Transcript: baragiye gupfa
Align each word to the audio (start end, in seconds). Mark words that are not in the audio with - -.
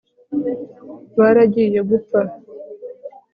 baragiye 1.17 1.79
gupfa 1.89 2.19